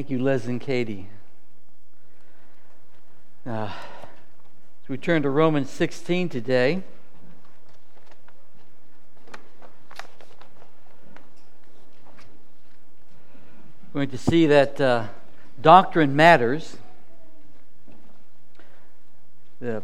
[0.00, 1.08] Thank you, Liz and Katie.
[3.44, 3.74] Uh, so
[4.88, 6.82] we turn to Romans 16 today.
[13.92, 15.08] We're going to see that uh,
[15.60, 16.78] doctrine matters.
[19.60, 19.82] The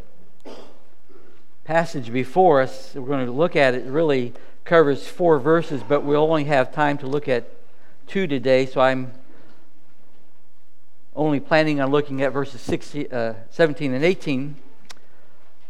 [1.65, 4.33] passage before us, we're going to look at it, really
[4.65, 7.51] covers four verses, but we'll only have time to look at
[8.07, 9.13] two today, so I'm
[11.17, 14.57] only planning on looking at verses 16, uh, 17 and 18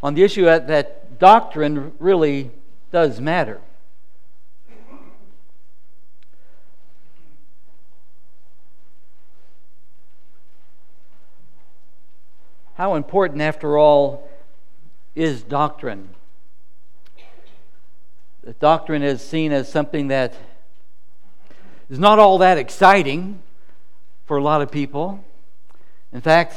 [0.02, 2.50] on the issue that, doctrine really
[2.92, 3.60] does matter.
[12.74, 14.28] How important, after all,
[15.14, 16.10] is doctrine?
[18.42, 20.34] The doctrine is seen as something that
[21.88, 23.42] is not all that exciting
[24.26, 25.24] for a lot of people.
[26.12, 26.54] In fact,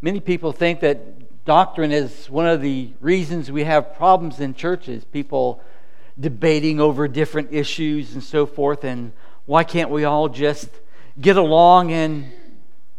[0.00, 5.04] many people think that doctrine is one of the reasons we have problems in churches.
[5.04, 5.62] People
[6.18, 8.84] debating over different issues and so forth.
[8.84, 9.12] And
[9.46, 10.68] why can't we all just
[11.20, 12.30] get along and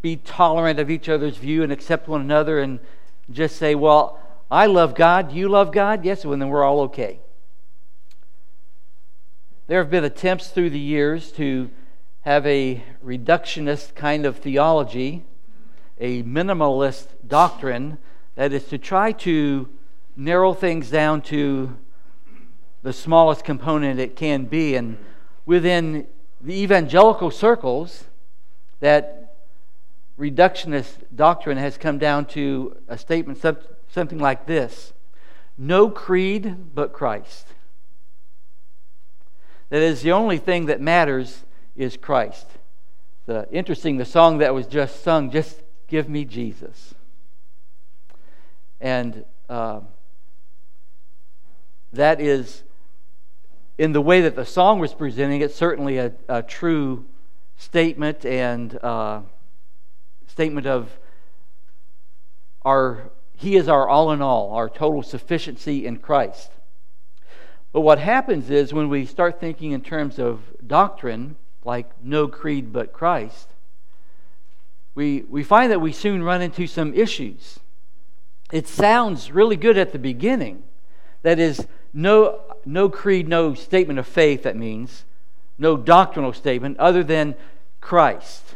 [0.02, 2.80] be tolerant of each other's view and accept one another and
[3.30, 4.18] just say, well,
[4.50, 6.04] I love God, you love God?
[6.04, 7.20] Yes, well, then we're all okay.
[9.68, 11.70] There have been attempts through the years to
[12.22, 15.24] have a reductionist kind of theology,
[15.98, 17.98] a minimalist doctrine,
[18.36, 19.68] that is to try to
[20.16, 21.76] narrow things down to
[22.82, 24.76] the smallest component it can be.
[24.76, 24.98] And
[25.46, 26.06] within
[26.40, 28.04] the evangelical circles,
[28.78, 29.36] that
[30.18, 33.44] reductionist doctrine has come down to a statement
[33.88, 34.92] something like this
[35.58, 37.48] No creed but Christ.
[39.70, 41.44] That is, the only thing that matters
[41.76, 42.46] is Christ.
[43.26, 46.94] The, interesting, the song that was just sung, Just Give Me Jesus.
[48.80, 49.80] And uh,
[51.92, 52.62] that is,
[53.78, 57.04] in the way that the song was presenting it, certainly a, a true
[57.56, 58.76] statement and.
[58.82, 59.22] Uh,
[60.32, 60.98] statement of
[62.62, 66.50] our he is our all in all, our total sufficiency in Christ.
[67.72, 72.72] But what happens is when we start thinking in terms of doctrine, like no creed
[72.72, 73.48] but Christ,
[74.94, 77.60] we, we find that we soon run into some issues.
[78.52, 80.62] It sounds really good at the beginning.
[81.22, 85.04] That is, no, no creed, no statement of faith, that means,
[85.58, 87.34] no doctrinal statement other than
[87.80, 88.54] Christ.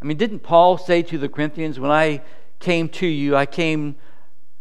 [0.00, 2.22] I mean, didn't Paul say to the Corinthians, when I
[2.58, 3.96] came to you, I came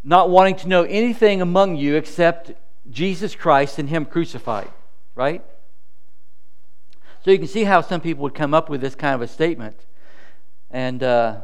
[0.04, 2.52] not wanting to know anything among you except
[2.90, 4.70] Jesus Christ and Him crucified,
[5.16, 5.44] right?
[7.24, 9.28] So you can see how some people would come up with this kind of a
[9.28, 9.86] statement.
[10.72, 11.42] And uh,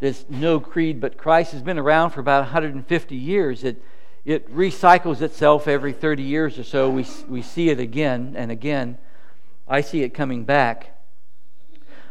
[0.00, 3.62] this no creed but Christ has been around for about 150 years.
[3.62, 3.82] It,
[4.24, 6.90] it recycles itself every 30 years or so.
[6.90, 8.98] We, we see it again and again.
[9.68, 10.98] I see it coming back.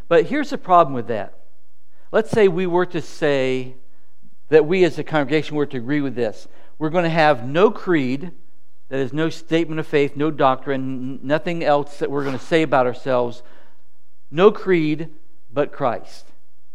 [0.07, 1.33] But here's the problem with that.
[2.11, 3.75] Let's say we were to say
[4.47, 6.47] that we as a congregation were to agree with this.
[6.79, 8.31] We're going to have no creed,
[8.89, 12.63] that is, no statement of faith, no doctrine, nothing else that we're going to say
[12.63, 13.43] about ourselves.
[14.31, 15.09] No creed
[15.51, 16.25] but Christ.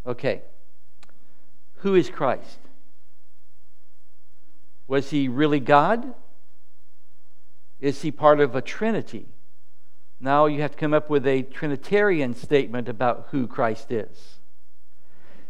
[0.07, 0.43] Okay.
[1.79, 2.59] Who is Christ?
[4.87, 6.15] Was he really God?
[7.81, 9.27] Is he part of a trinity?
[10.21, 14.39] Now you have to come up with a Trinitarian statement about who Christ is.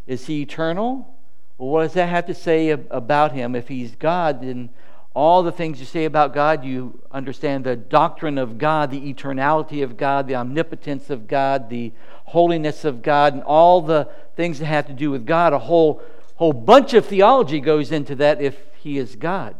[0.06, 1.14] Is he eternal?
[1.58, 3.54] Well, what does that have to say about him?
[3.54, 4.70] If he's God, then
[5.14, 9.82] all the things you say about God, you understand the doctrine of God, the eternality
[9.82, 11.92] of God, the omnipotence of God, the
[12.24, 15.52] holiness of God, and all the things that have to do with God.
[15.52, 16.02] A whole,
[16.34, 19.54] whole bunch of theology goes into that if he is God.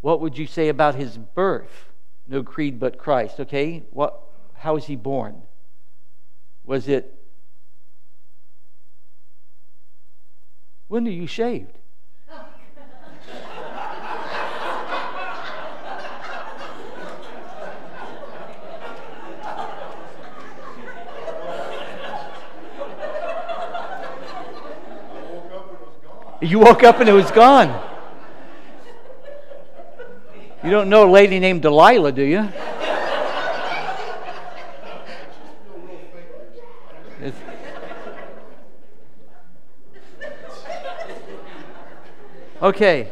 [0.00, 1.88] What would you say about his birth?
[2.28, 3.40] no creed but Christ.
[3.40, 4.20] Okay, what?
[4.54, 5.42] How was he born?
[6.64, 7.14] Was it?
[10.88, 11.77] When are you shaved?
[26.40, 27.84] You woke up and it was gone.
[30.62, 32.48] You don't know a lady named Delilah, do you?
[42.60, 43.08] Okay.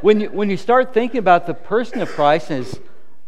[0.00, 2.80] When you, when you start thinking about the person of Christ and his,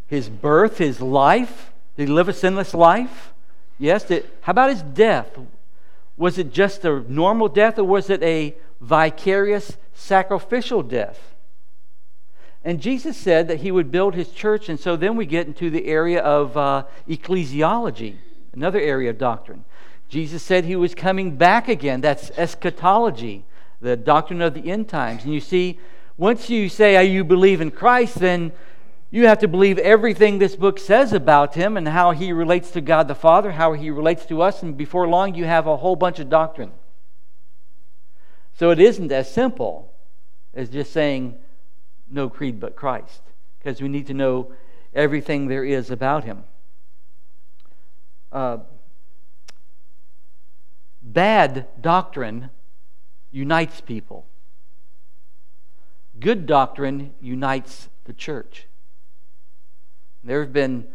[0.06, 3.32] his birth, his life, Did he live a sinless life?
[3.78, 4.04] Yes.
[4.04, 5.28] Did, how about his death?
[6.16, 11.32] Was it just a normal death or was it a vicarious sacrificial death?
[12.64, 15.68] And Jesus said that he would build his church, and so then we get into
[15.68, 18.16] the area of uh, ecclesiology,
[18.52, 19.64] another area of doctrine.
[20.08, 22.00] Jesus said he was coming back again.
[22.00, 23.44] That's eschatology,
[23.80, 25.24] the doctrine of the end times.
[25.24, 25.80] And you see,
[26.16, 28.52] once you say oh, you believe in Christ, then
[29.12, 32.80] you have to believe everything this book says about him and how he relates to
[32.80, 35.96] God the Father, how he relates to us, and before long you have a whole
[35.96, 36.72] bunch of doctrine.
[38.54, 39.92] So it isn't as simple
[40.54, 41.34] as just saying,
[42.10, 43.20] no creed but Christ,
[43.58, 44.50] because we need to know
[44.94, 46.44] everything there is about him.
[48.32, 48.58] Uh,
[51.02, 52.48] bad doctrine
[53.30, 54.24] unites people,
[56.18, 58.68] good doctrine unites the church.
[60.24, 60.86] There have been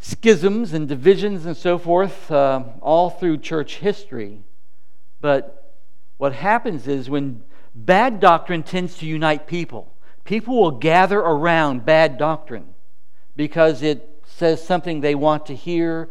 [0.00, 4.42] schisms and divisions and so forth uh, all through church history.
[5.20, 5.74] But
[6.16, 7.42] what happens is when
[7.74, 9.92] bad doctrine tends to unite people,
[10.30, 12.74] People will gather around bad doctrine
[13.34, 16.08] because it says something they want to hear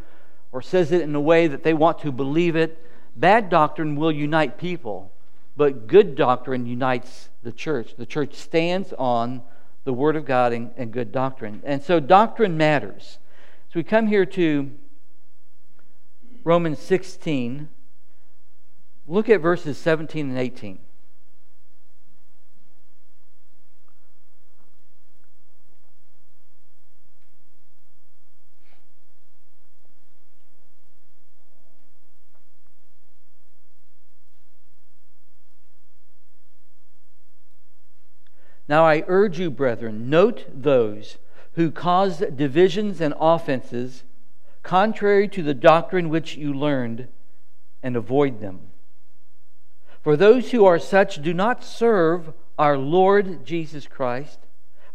[0.51, 2.85] or says it in a way that they want to believe it.
[3.15, 5.13] Bad doctrine will unite people,
[5.55, 7.95] but good doctrine unites the church.
[7.95, 9.41] The church stands on
[9.83, 11.61] the Word of God and, and good doctrine.
[11.63, 13.19] And so doctrine matters.
[13.71, 14.71] So we come here to
[16.43, 17.69] Romans 16.
[19.07, 20.79] Look at verses 17 and 18.
[38.69, 41.17] Now I urge you, brethren, note those
[41.53, 44.03] who cause divisions and offenses
[44.61, 47.07] contrary to the doctrine which you learned,
[47.81, 48.59] and avoid them.
[50.03, 54.37] For those who are such do not serve our Lord Jesus Christ,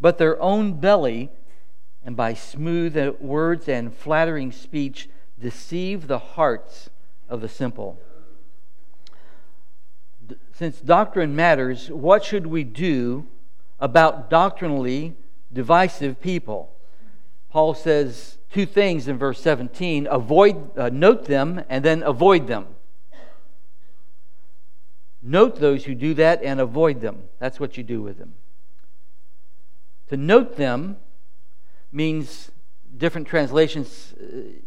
[0.00, 1.30] but their own belly,
[2.04, 5.08] and by smooth words and flattering speech
[5.40, 6.90] deceive the hearts
[7.28, 7.98] of the simple.
[10.52, 13.26] Since doctrine matters, what should we do
[13.84, 15.14] about doctrinally
[15.52, 16.72] divisive people.
[17.50, 22.66] Paul says two things in verse 17 avoid, uh, note them, and then avoid them.
[25.20, 27.24] Note those who do that and avoid them.
[27.38, 28.32] That's what you do with them.
[30.08, 30.96] To note them
[31.92, 32.50] means
[32.96, 34.60] different translations uh,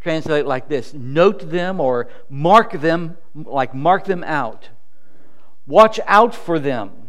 [0.00, 4.68] translate like this note them or mark them, like mark them out.
[5.66, 7.03] Watch out for them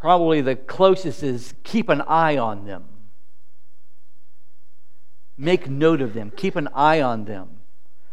[0.00, 2.84] Probably the closest is keep an eye on them.
[5.36, 6.32] Make note of them.
[6.34, 7.48] Keep an eye on them.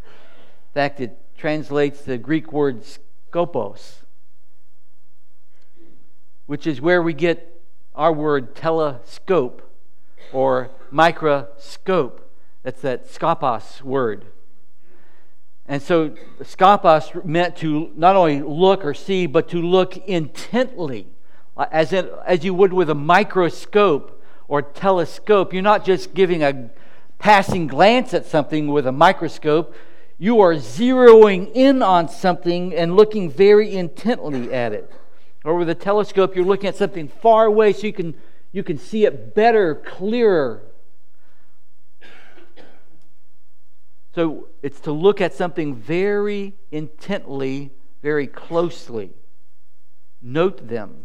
[0.04, 2.82] In fact, it translates the Greek word
[3.32, 4.02] skopos,
[6.46, 7.62] which is where we get
[7.94, 9.62] our word telescope
[10.32, 12.30] or microscope.
[12.62, 14.26] That's that skopos word.
[15.66, 21.08] And so skopos meant to not only look or see, but to look intently
[21.58, 25.52] as, in, as you would with a microscope or telescope.
[25.52, 26.70] You're not just giving a
[27.18, 29.74] passing glance at something with a microscope.
[30.18, 34.90] You are zeroing in on something and looking very intently at it.
[35.44, 38.14] Or with a telescope, you're looking at something far away so you can,
[38.52, 40.62] you can see it better, clearer.
[44.14, 47.70] So it's to look at something very intently,
[48.02, 49.10] very closely.
[50.20, 51.04] Note them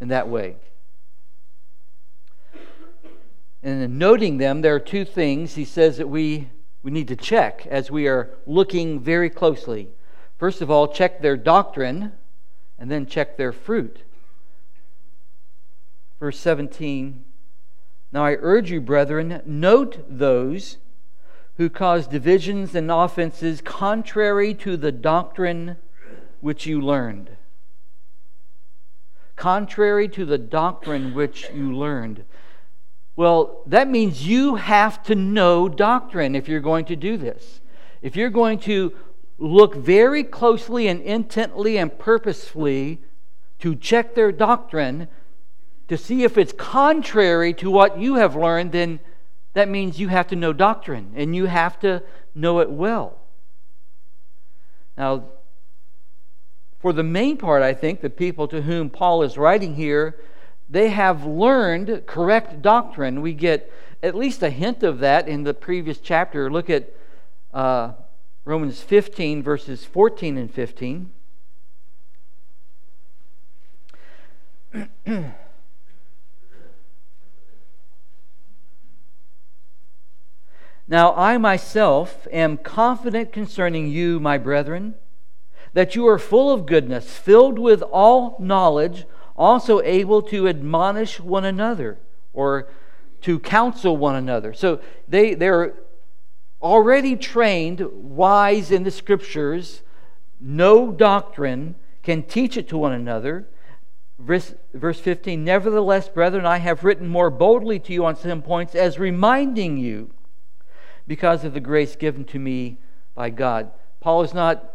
[0.00, 0.56] in that way.
[3.62, 6.50] And in noting them, there are two things he says that we,
[6.82, 9.88] we need to check as we are looking very closely.
[10.38, 12.12] First of all, check their doctrine,
[12.78, 14.02] and then check their fruit.
[16.20, 17.24] Verse 17
[18.12, 20.76] Now I urge you, brethren, note those
[21.56, 25.76] who cause divisions and offenses contrary to the doctrine
[26.40, 27.30] which you learned
[29.36, 32.24] contrary to the doctrine which you learned.
[33.14, 37.60] Well, that means you have to know doctrine if you're going to do this.
[38.02, 38.92] If you're going to
[39.38, 43.02] look very closely and intently and purposefully
[43.58, 45.08] to check their doctrine
[45.88, 49.00] to see if it's contrary to what you have learned, then
[49.54, 52.02] that means you have to know doctrine and you have to
[52.34, 53.18] know it well.
[54.98, 55.24] Now,
[56.86, 60.20] for the main part, I think, the people to whom Paul is writing here,
[60.70, 63.22] they have learned correct doctrine.
[63.22, 63.72] We get
[64.04, 66.48] at least a hint of that in the previous chapter.
[66.48, 66.94] Look at
[67.52, 67.94] uh,
[68.44, 71.10] Romans 15, verses 14 and 15.
[80.86, 84.94] now, I myself am confident concerning you, my brethren,
[85.76, 89.04] that you are full of goodness, filled with all knowledge,
[89.36, 91.98] also able to admonish one another
[92.32, 92.66] or
[93.20, 94.54] to counsel one another.
[94.54, 95.74] So they, they're
[96.62, 99.82] already trained, wise in the scriptures,
[100.40, 103.46] no doctrine, can teach it to one another.
[104.18, 108.74] Verse, verse 15 Nevertheless, brethren, I have written more boldly to you on some points
[108.74, 110.10] as reminding you
[111.06, 112.78] because of the grace given to me
[113.14, 113.72] by God.
[114.00, 114.72] Paul is not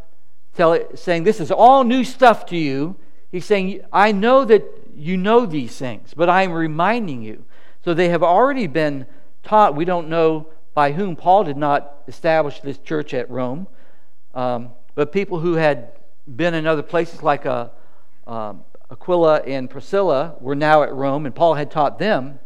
[0.55, 2.95] tell, saying this is all new stuff to you.
[3.31, 4.63] He's saying, I know that
[4.95, 7.45] you know these things, but I am reminding you.
[7.83, 9.05] So they have already been
[9.43, 9.75] taught.
[9.75, 11.15] We don't know by whom.
[11.15, 13.67] Paul did not establish this church at Rome,
[14.33, 15.93] um, but people who had
[16.35, 17.69] been in other places like uh,
[18.27, 22.39] um, Aquila and Priscilla were now at Rome, and Paul had taught them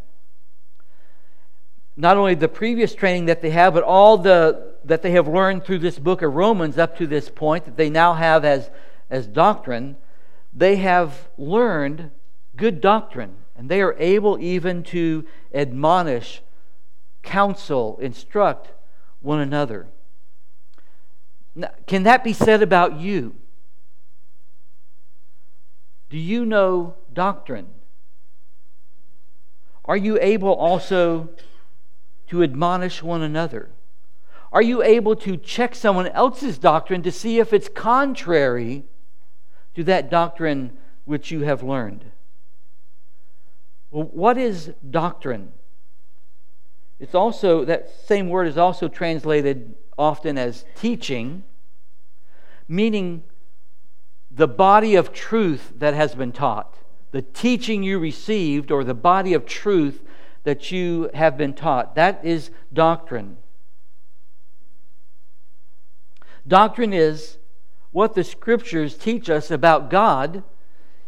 [1.97, 5.65] not only the previous training that they have, but all the that they have learned
[5.65, 8.69] through this book of Romans up to this point that they now have as,
[9.09, 9.97] as doctrine.
[10.53, 12.11] They have learned
[12.55, 16.41] good doctrine, and they are able even to admonish,
[17.23, 18.71] counsel, instruct
[19.21, 19.87] one another.
[21.55, 23.35] Now, can that be said about you?
[26.09, 27.67] Do you know doctrine?
[29.85, 31.29] Are you able also
[32.27, 33.69] to admonish one another?
[34.55, 38.85] Are you able to check someone else's doctrine to see if it's contrary
[39.73, 42.05] to that doctrine which you have learned?
[43.91, 45.51] Well, what is doctrine?
[47.01, 51.43] It's also, that same word is also translated often as teaching,
[52.69, 53.23] meaning
[54.31, 56.77] the body of truth that has been taught,
[57.11, 60.01] the teaching you received, or the body of truth
[60.45, 61.95] that you have been taught.
[61.95, 63.35] That is doctrine.
[66.47, 67.37] Doctrine is
[67.91, 70.43] what the scriptures teach us about God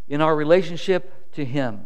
[0.07, 1.85] in our relationship to Him.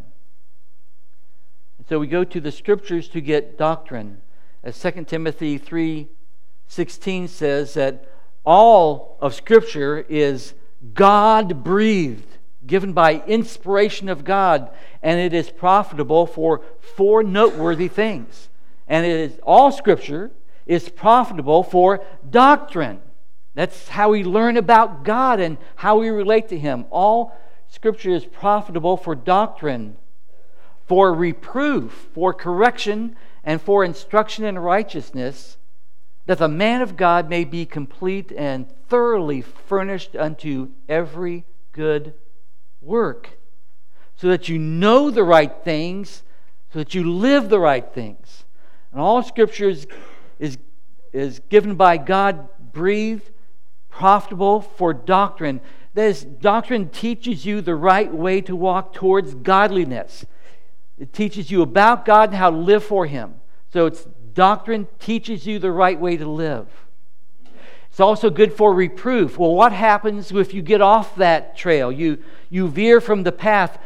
[1.76, 4.22] And so we go to the scriptures to get doctrine.
[4.62, 8.06] As 2 Timothy 3:16 says that
[8.44, 10.54] all of scripture is
[10.94, 14.70] God breathed, given by inspiration of God,
[15.02, 18.48] and it is profitable for four noteworthy things.
[18.88, 20.30] And it is all scripture
[20.64, 23.00] is profitable for doctrine
[23.54, 26.86] that's how we learn about God and how we relate to Him.
[26.90, 27.36] All
[27.68, 29.96] Scripture is profitable for doctrine,
[30.86, 35.56] for reproof, for correction, and for instruction in righteousness,
[36.26, 42.14] that the man of God may be complete and thoroughly furnished unto every good
[42.80, 43.38] work,
[44.16, 46.22] so that you know the right things,
[46.72, 48.44] so that you live the right things.
[48.92, 49.86] And all Scripture is,
[50.38, 50.58] is,
[51.12, 53.30] is given by God, breathed
[53.92, 55.60] profitable for doctrine.
[55.94, 60.24] This doctrine teaches you the right way to walk towards godliness.
[60.98, 63.34] It teaches you about God and how to live for Him.
[63.72, 66.66] So it's doctrine teaches you the right way to live.
[67.90, 69.38] It's also good for reproof.
[69.38, 71.92] Well, what happens if you get off that trail?
[71.92, 72.18] You,
[72.48, 73.78] you veer from the path.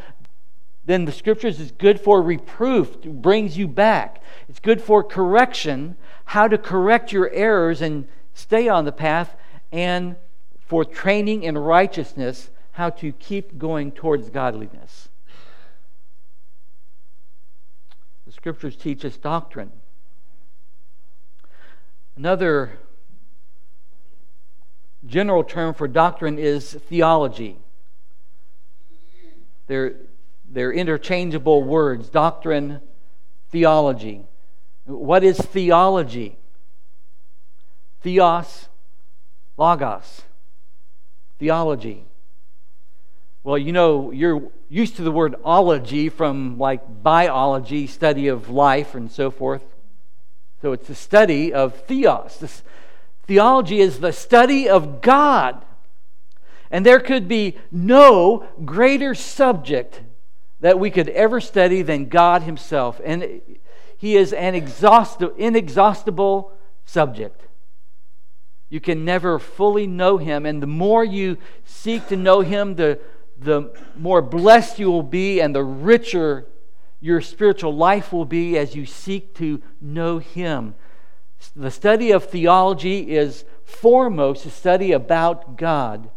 [0.85, 4.23] Then the scriptures is good for reproof, it brings you back.
[4.49, 5.97] It's good for correction,
[6.27, 9.35] how to correct your errors and stay on the path
[9.77, 10.17] and
[10.59, 15.11] for training in righteousness, how to keep going towards godliness.
[18.25, 19.71] The scriptures teach us doctrine.
[22.17, 22.79] Another
[25.07, 27.59] general term for doctrine is theology.
[29.67, 29.97] They're,
[30.51, 32.81] they're interchangeable words doctrine,
[33.51, 34.23] theology.
[34.87, 36.39] What is theology?
[38.01, 38.69] Theos
[39.57, 40.23] Logos,
[41.39, 42.05] theology.
[43.43, 48.95] Well, you know, you're used to the word ology from like biology, study of life,
[48.95, 49.63] and so forth.
[50.63, 52.39] So it's the study of theos.
[52.39, 52.63] This
[53.27, 55.65] theology is the study of God.
[56.71, 60.03] And there could be no greater subject
[60.61, 63.01] that we could ever study than God Himself.
[63.05, 63.41] And
[63.97, 66.53] He is an inexhaustible
[66.85, 67.46] subject.
[68.69, 70.45] You can never fully know Him.
[70.47, 72.99] And the more you seek to know Him, the,
[73.39, 76.47] the more blessed you will be and the richer
[77.01, 80.75] your spiritual life will be as you seek to know Him.
[81.55, 86.11] The study of theology is foremost a study about God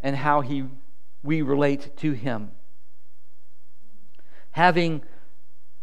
[0.00, 0.64] and how he,
[1.22, 2.52] we relate to Him.
[4.52, 5.02] Having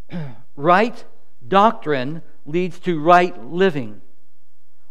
[0.56, 1.04] right
[1.46, 4.02] doctrine leads to right living.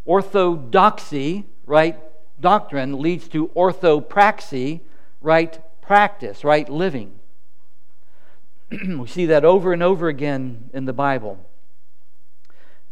[0.05, 1.99] Orthodoxy, right
[2.41, 4.81] doctrine, leads to orthopraxy,
[5.21, 7.19] right practice, right living.
[8.71, 11.39] we see that over and over again in the Bible.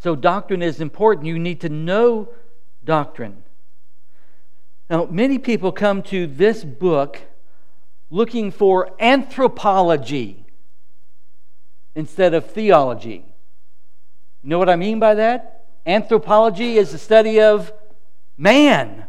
[0.02, 1.26] So, doctrine is important.
[1.26, 2.28] You need to know
[2.84, 3.42] doctrine.
[4.88, 7.20] Now, many people come to this book
[8.10, 10.44] looking for anthropology
[11.94, 13.24] instead of theology.
[14.42, 15.59] You know what I mean by that?
[15.86, 17.72] Anthropology is the study of
[18.36, 19.06] man.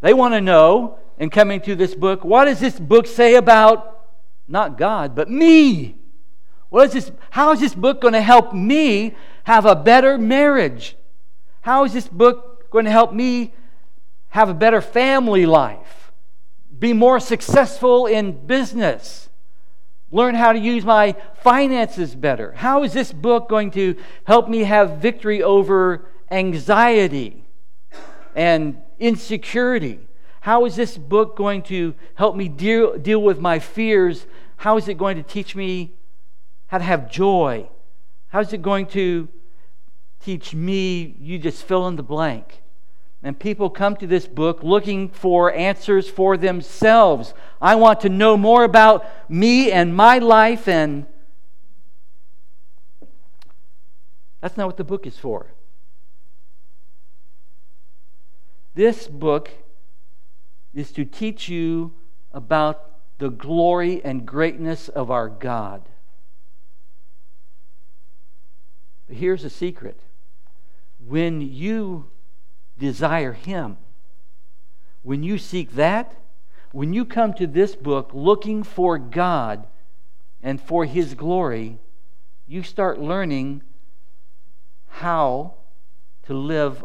[0.00, 4.06] They want to know, in coming to this book, what does this book say about
[4.48, 5.96] not God, but me?
[6.68, 10.96] What is this, how is this book going to help me have a better marriage?
[11.60, 13.54] How is this book going to help me
[14.30, 16.12] have a better family life?
[16.76, 19.28] Be more successful in business?
[20.14, 22.52] Learn how to use my finances better?
[22.52, 27.42] How is this book going to help me have victory over anxiety
[28.36, 29.98] and insecurity?
[30.42, 34.28] How is this book going to help me deal, deal with my fears?
[34.58, 35.96] How is it going to teach me
[36.68, 37.68] how to have joy?
[38.28, 39.28] How's it going to
[40.20, 41.16] teach me?
[41.18, 42.62] You just fill in the blank.
[43.24, 47.32] And people come to this book looking for answers for themselves.
[47.58, 51.06] I want to know more about me and my life, and
[54.42, 55.46] that's not what the book is for.
[58.74, 59.50] This book
[60.74, 61.94] is to teach you
[62.30, 65.88] about the glory and greatness of our God.
[69.08, 69.98] But here's a secret
[70.98, 72.10] when you
[72.78, 73.76] desire Him,
[75.02, 76.14] when you seek that,
[76.72, 79.66] when you come to this book looking for God
[80.42, 81.78] and for His glory,
[82.46, 83.62] you start learning
[84.88, 85.54] how
[86.24, 86.84] to live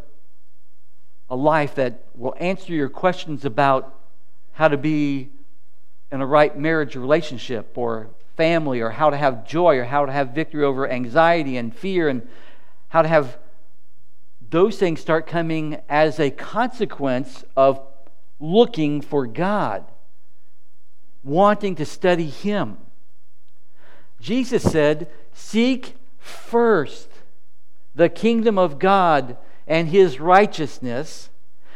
[1.30, 3.95] a life that will answer your questions about
[4.54, 5.30] how to be
[6.12, 10.12] in a right marriage relationship or family or how to have joy or how to
[10.12, 12.28] have victory over anxiety and fear and
[12.88, 13.38] how to have
[14.49, 17.81] those things start coming as a consequence of
[18.39, 19.85] looking for God,
[21.23, 22.77] wanting to study Him.
[24.19, 27.09] Jesus said, Seek first
[27.93, 31.29] the kingdom of God and His righteousness,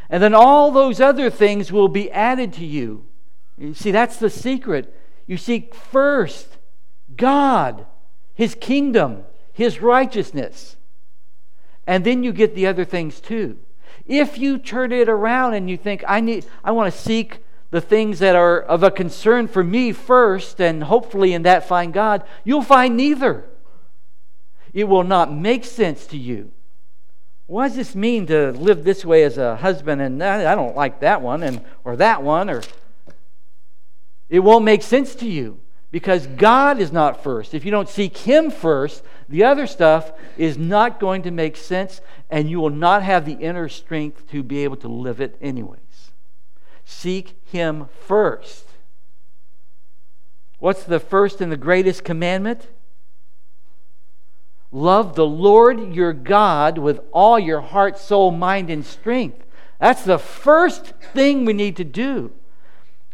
[0.09, 3.05] and then all those other things will be added to you.
[3.57, 4.93] You see, that's the secret.
[5.27, 6.57] You seek first
[7.15, 7.85] God,
[8.33, 10.75] His kingdom, His righteousness.
[11.85, 13.57] And then you get the other things too.
[14.05, 17.39] If you turn it around and you think, I, need, I want to seek
[17.71, 21.93] the things that are of a concern for me first, and hopefully in that find
[21.93, 23.45] God, you'll find neither.
[24.73, 26.51] It will not make sense to you.
[27.47, 31.01] What does this mean to live this way as a husband and I don't like
[31.01, 32.61] that one and or that one or
[34.29, 35.59] it won't make sense to you
[35.93, 37.53] because God is not first.
[37.53, 42.01] If you don't seek Him first, the other stuff is not going to make sense,
[42.31, 46.09] and you will not have the inner strength to be able to live it anyways.
[46.83, 48.65] Seek Him first.
[50.57, 52.69] What's the first and the greatest commandment?
[54.71, 59.45] Love the Lord your God with all your heart, soul, mind, and strength.
[59.79, 62.31] That's the first thing we need to do.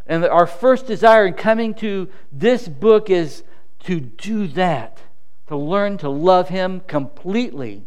[0.09, 3.43] And our first desire in coming to this book is
[3.83, 4.99] to do that,
[5.47, 7.85] to learn to love Him completely.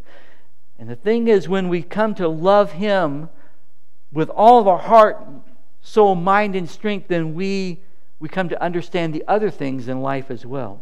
[0.78, 3.28] And the thing is, when we come to love Him
[4.12, 5.26] with all of our heart,
[5.80, 7.80] soul, mind, and strength, then we,
[8.20, 10.80] we come to understand the other things in life as well.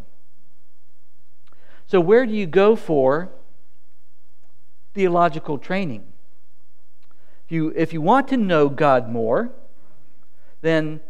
[1.86, 3.30] So, where do you go for
[4.92, 6.04] theological training?
[7.46, 9.50] If you, if you want to know God more,
[10.60, 11.00] then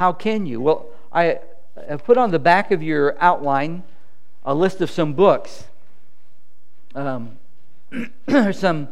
[0.00, 0.62] how can you?
[0.62, 1.40] Well, I
[1.86, 3.82] have put on the back of your outline
[4.46, 5.64] a list of some books.
[6.94, 7.36] Um,
[8.52, 8.88] some,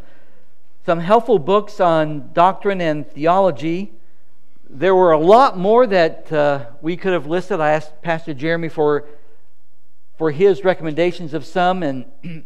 [0.85, 3.90] some helpful books on doctrine and theology.
[4.68, 7.59] There were a lot more that uh, we could have listed.
[7.59, 9.07] I asked Pastor Jeremy for,
[10.18, 12.05] for his recommendations of some, and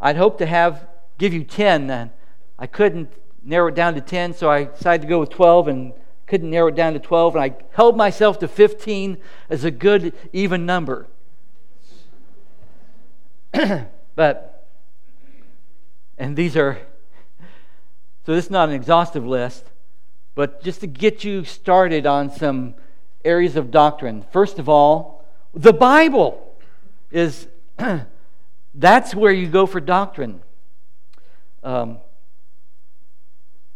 [0.00, 0.88] I'd hope to have
[1.18, 2.10] give you 10.
[2.58, 3.12] I couldn't
[3.44, 5.92] narrow it down to 10, so I decided to go with 12 and
[6.32, 9.18] couldn't narrow it down to 12, and I held myself to 15
[9.50, 11.06] as a good, even number.
[14.14, 14.66] but,
[16.16, 16.78] and these are,
[18.24, 19.66] so this is not an exhaustive list,
[20.34, 22.76] but just to get you started on some
[23.26, 24.24] areas of doctrine.
[24.32, 26.56] First of all, the Bible
[27.10, 27.46] is,
[28.74, 30.40] that's where you go for doctrine.
[31.62, 31.98] Um,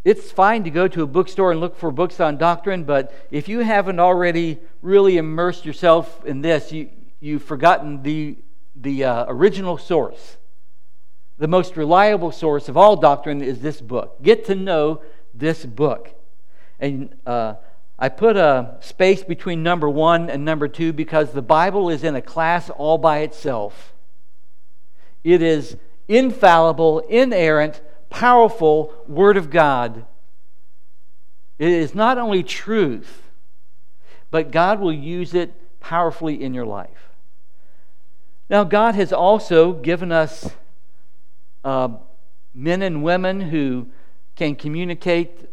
[0.07, 3.49] it's fine to go to a bookstore and look for books on doctrine, but if
[3.49, 8.39] you haven't already really immersed yourself in this, you, you've forgotten the,
[8.77, 10.37] the uh, original source.
[11.39, 14.23] The most reliable source of all doctrine is this book.
[14.23, 15.03] Get to know
[15.35, 16.15] this book.
[16.79, 17.55] And uh,
[17.99, 22.15] I put a space between number one and number two because the Bible is in
[22.15, 23.93] a class all by itself.
[25.25, 30.07] It is infallible, inerrant, powerful Word of God.
[31.59, 33.23] It is not only truth,
[34.31, 37.11] but God will use it powerfully in your life.
[38.49, 40.51] Now, God has also given us
[41.65, 41.89] uh,
[42.55, 43.89] men and women who
[44.37, 45.49] can communicate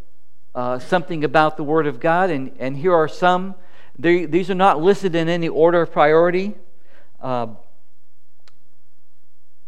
[0.54, 3.56] uh, something about the Word of God, and, and here are some.
[3.98, 6.56] They, these are not listed in any order of priority.
[7.22, 7.48] Uh,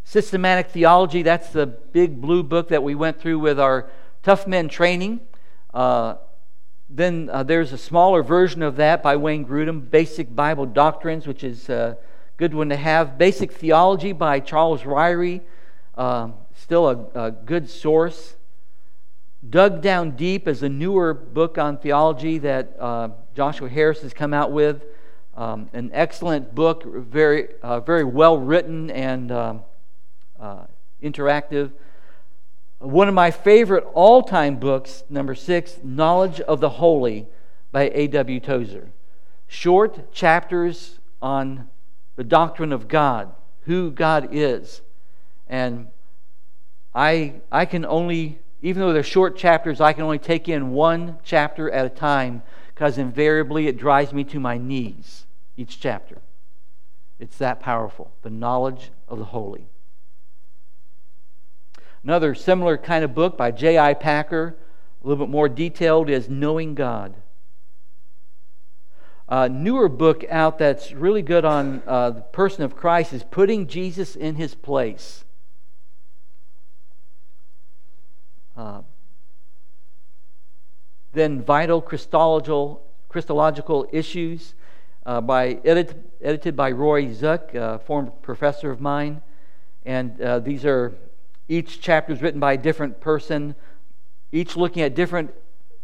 [0.07, 3.89] Systematic Theology, that's the big blue book that we went through with our
[4.21, 5.19] Tough Men training.
[5.73, 6.15] Uh,
[6.87, 11.43] then uh, there's a smaller version of that by Wayne Grudem, Basic Bible Doctrines, which
[11.43, 11.97] is a
[12.37, 13.17] good one to have.
[13.17, 15.41] Basic Theology by Charles Ryrie,
[15.97, 18.35] uh, still a, a, good source.
[19.49, 24.35] Dug Down Deep is a newer book on theology that uh, Joshua Harris has come
[24.35, 24.83] out with.
[25.35, 29.63] Um, an excellent book, very, uh, very well written and um,
[30.39, 30.65] uh,
[31.01, 31.71] interactive.
[32.79, 37.27] One of my favorite all time books, number six, Knowledge of the Holy
[37.71, 38.39] by A.W.
[38.39, 38.89] Tozer.
[39.47, 41.69] Short chapters on
[42.15, 44.81] the doctrine of God, who God is.
[45.47, 45.87] And
[46.93, 51.17] I, I can only, even though they're short chapters, I can only take in one
[51.23, 52.41] chapter at a time
[52.73, 55.25] because invariably it drives me to my knees,
[55.57, 56.21] each chapter.
[57.19, 59.67] It's that powerful, the knowledge of the holy.
[62.05, 63.95] Another similar kind of book by J.I.
[63.95, 64.55] Packer,
[65.03, 67.15] a little bit more detailed, is Knowing God.
[69.27, 73.65] A newer book out that's really good on uh, the person of Christ is Putting
[73.65, 75.25] Jesus in His Place.
[78.55, 78.83] Uh,
[81.13, 84.53] then Vital Christological, Christological Issues,
[85.07, 89.23] uh, by edit, edited by Roy Zuck, a former professor of mine.
[89.87, 90.95] And uh, these are
[91.47, 93.55] each chapter is written by a different person,
[94.31, 95.33] each looking at different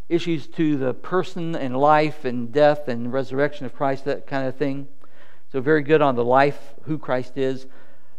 [0.10, 4.56] issues to the person and life and death and resurrection of Christ, that kind of
[4.56, 4.88] thing.
[5.52, 7.68] So, very good on the life, who Christ is.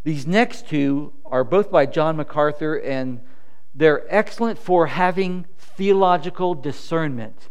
[0.05, 3.21] These next two are both by John MacArthur, and
[3.75, 7.49] they're excellent for having theological discernment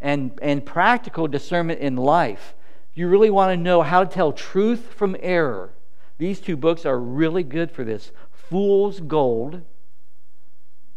[0.00, 2.54] and, and practical discernment in life.
[2.94, 5.72] You really want to know how to tell truth from error,
[6.18, 8.12] these two books are really good for this
[8.50, 9.62] fool's gold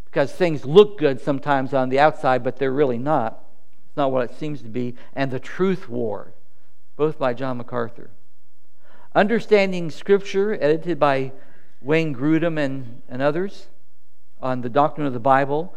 [0.06, 3.44] because things look good sometimes on the outside, but they're really not.
[3.88, 4.96] It's not what it seems to be.
[5.16, 6.34] And The Truth War,
[6.96, 8.10] both by John MacArthur.
[9.16, 11.32] Understanding Scripture, edited by
[11.82, 13.68] Wayne Grudem and, and others
[14.42, 15.76] on the doctrine of the Bible.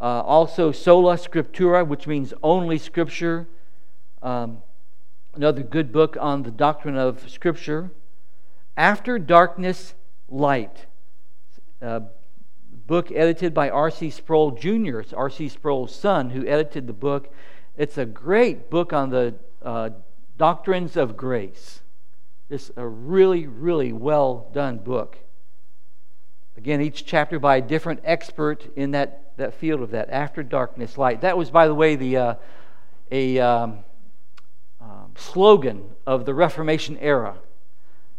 [0.00, 3.46] Uh, also, Sola Scriptura, which means only Scripture.
[4.22, 4.62] Um,
[5.34, 7.90] another good book on the doctrine of Scripture.
[8.76, 9.94] After Darkness,
[10.30, 10.87] Light
[11.80, 12.00] uh,
[12.86, 14.10] book edited by R.C.
[14.10, 15.48] Sproul Jr., it's R.C.
[15.48, 17.32] Sproul's son who edited the book.
[17.76, 19.90] It's a great book on the uh,
[20.36, 21.80] doctrines of grace.
[22.50, 25.18] It's a really, really well done book.
[26.56, 30.08] Again, each chapter by a different expert in that, that field of that.
[30.10, 31.20] After darkness, light.
[31.20, 32.34] That was, by the way, the uh,
[33.10, 33.78] a um,
[34.80, 37.36] um, slogan of the Reformation era.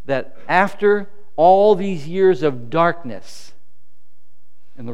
[0.05, 3.53] That after all these years of darkness
[4.77, 4.93] and the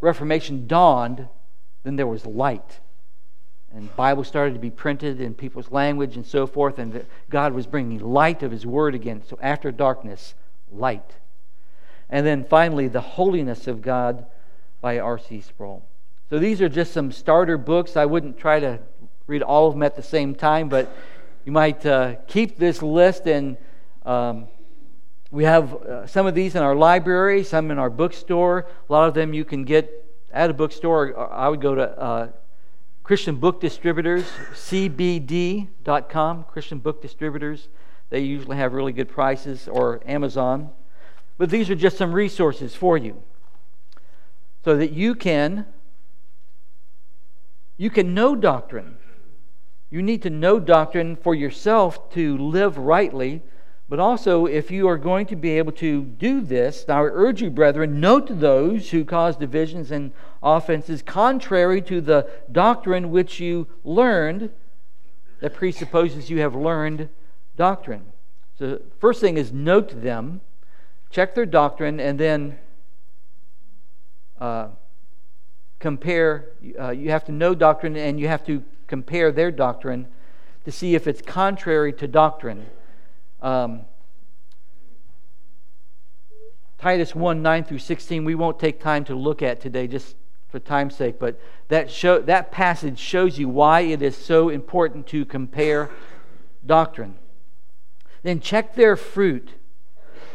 [0.00, 1.26] Reformation dawned,
[1.82, 2.78] then there was light.
[3.74, 7.66] And Bible started to be printed in people's language and so forth, and God was
[7.66, 9.24] bringing light of His Word again.
[9.28, 10.36] So after darkness,
[10.70, 11.16] light.
[12.08, 14.24] And then finally, The Holiness of God
[14.80, 15.40] by R.C.
[15.40, 15.84] Sproul.
[16.30, 17.96] So these are just some starter books.
[17.96, 18.78] I wouldn't try to
[19.26, 20.94] read all of them at the same time, but
[21.44, 23.56] you might uh, keep this list and
[24.06, 24.46] um,
[25.32, 28.66] we have uh, some of these in our library, some in our bookstore.
[28.88, 29.90] A lot of them you can get
[30.30, 31.18] at a bookstore.
[31.32, 32.28] I would go to uh,
[33.02, 37.68] Christian Book Distributors, CBD.com, Christian Book Distributors.
[38.10, 40.68] They usually have really good prices, or Amazon.
[41.38, 43.22] But these are just some resources for you
[44.64, 45.64] so that you can
[47.78, 48.98] you can know doctrine.
[49.90, 53.42] You need to know doctrine for yourself to live rightly,
[53.92, 57.50] but also if you are going to be able to do this, I urge you,
[57.50, 64.48] brethren, note those who cause divisions and offenses contrary to the doctrine which you learned,
[65.40, 67.10] that presupposes you have learned
[67.58, 68.06] doctrine.
[68.58, 70.40] So, first thing is note them,
[71.10, 72.58] check their doctrine, and then
[74.40, 74.68] uh,
[75.80, 76.48] compare.
[76.80, 80.06] Uh, you have to know doctrine, and you have to compare their doctrine
[80.64, 82.64] to see if it's contrary to doctrine.
[83.42, 83.82] Um,
[86.78, 90.16] Titus 1 9 through 16, we won't take time to look at today just
[90.48, 95.06] for time's sake, but that, show, that passage shows you why it is so important
[95.08, 95.90] to compare
[96.64, 97.16] doctrine.
[98.22, 99.50] Then check their fruit,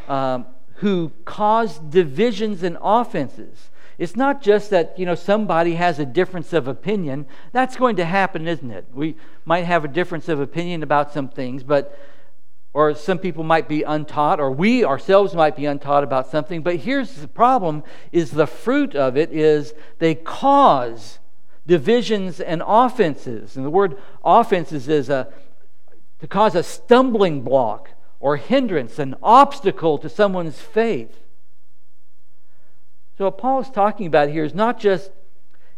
[0.08, 3.70] um, who cause divisions and offenses.
[3.98, 7.26] It's not just that you know somebody has a difference of opinion.
[7.52, 8.86] That's going to happen, isn't it?
[8.94, 9.16] We
[9.46, 11.98] might have a difference of opinion about some things, but
[12.78, 16.62] or some people might be untaught, or we ourselves might be untaught about something.
[16.62, 21.18] But here's the problem: is the fruit of it is they cause
[21.66, 23.58] divisions and offenses.
[23.58, 25.28] And the word offenses is a
[26.20, 31.18] to cause a stumbling block or hindrance, an obstacle to someone's faith.
[33.18, 35.10] So, what Paul is talking about here is not just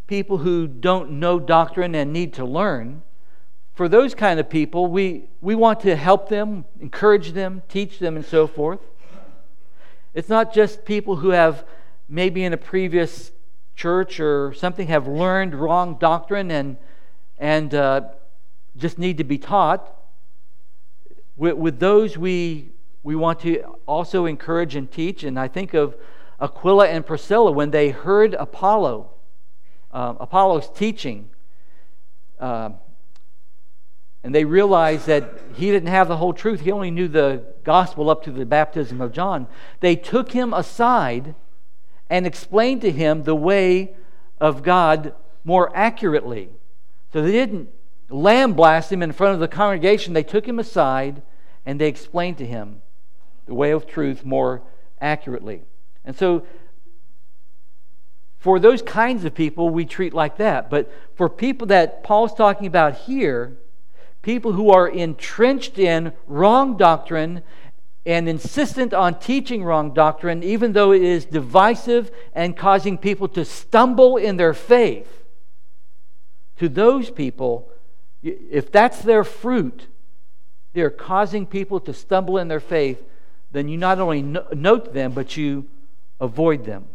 [0.06, 3.04] people who don't know doctrine and need to learn.
[3.80, 8.18] For those kind of people, we, we want to help them, encourage them, teach them,
[8.18, 8.82] and so forth.
[10.14, 11.66] It's not just people who have
[12.10, 13.32] maybe in a previous
[13.78, 16.76] church or something have learned wrong doctrine and,
[17.38, 18.02] and uh,
[18.76, 19.90] just need to be taught
[21.38, 25.24] with, with those we, we want to also encourage and teach.
[25.24, 25.96] And I think of
[26.42, 29.10] Aquila and Priscilla when they heard Apollo,
[29.94, 31.30] uh, Apollos teaching,
[32.42, 32.72] uh,
[34.24, 36.62] and they realized that he didn't have the whole truth.
[36.62, 39.48] He only knew the gospel up to the baptism of John.
[39.80, 41.36] They took him aside
[42.10, 43.96] and explained to him the way
[44.42, 46.50] of God more accurately.
[47.14, 47.70] So they didn't
[48.10, 50.14] lamb blast him in front of the congregation.
[50.14, 51.22] They took him aside
[51.66, 52.82] and they explained to him
[53.46, 54.62] the way of truth more
[55.00, 55.62] accurately.
[56.04, 56.46] And so,
[58.38, 60.70] for those kinds of people, we treat like that.
[60.70, 63.58] But for people that Paul's talking about here,
[64.30, 67.42] people who are entrenched in wrong doctrine
[68.06, 73.44] and insistent on teaching wrong doctrine, even though it is divisive and causing people to
[73.44, 75.24] stumble in their faith,
[76.58, 77.72] to those people,
[78.22, 79.88] if that's their fruit,
[80.74, 83.02] they're causing people to stumble in their faith,
[83.52, 85.66] then you not only note them, but you
[86.22, 86.86] avoid them.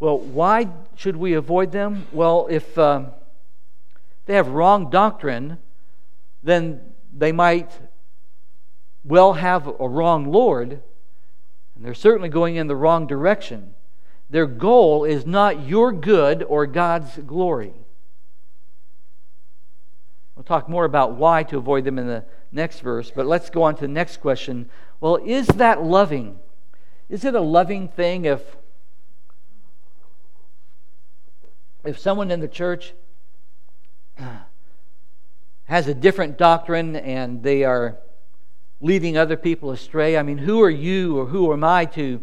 [0.00, 2.06] Well, why should we avoid them?
[2.12, 3.12] Well, if um,
[4.26, 5.58] they have wrong doctrine,
[6.42, 6.80] then
[7.16, 7.70] they might
[9.04, 10.82] well have a wrong Lord,
[11.74, 13.74] and they're certainly going in the wrong direction.
[14.28, 17.72] Their goal is not your good or God's glory.
[20.34, 23.62] We'll talk more about why to avoid them in the next verse, but let's go
[23.62, 24.68] on to the next question.
[25.00, 26.38] Well, is that loving?
[27.08, 28.56] Is it a loving thing if
[31.84, 32.94] if someone in the church
[35.64, 37.98] has a different doctrine and they are
[38.80, 40.16] leading other people astray?
[40.16, 42.22] I mean, who are you or who am I to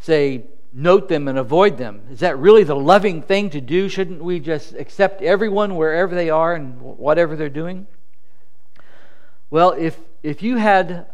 [0.00, 2.02] say note them and avoid them.
[2.10, 3.88] Is that really the loving thing to do?
[3.88, 7.86] Shouldn't we just accept everyone wherever they are and whatever they're doing?
[9.50, 11.06] Well, if, if you had